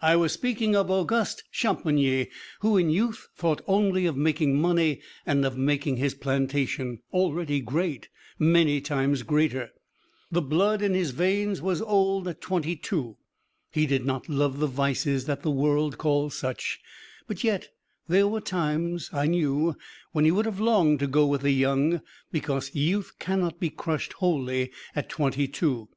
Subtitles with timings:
[0.00, 2.28] I was speaking of Auguste Champigny,
[2.60, 8.08] who in youth thought only of making money and of making his plantation, already great,
[8.38, 9.70] many times greater.
[10.30, 13.16] The blood in his veins was old at twenty two.
[13.72, 16.78] He did not love the vices that the world calls such.
[17.26, 17.68] But yet
[18.06, 19.74] there were times, I knew,
[20.12, 24.12] when he would have longed to go with the young, because youth cannot be crushed
[24.12, 25.88] wholly at twenty two.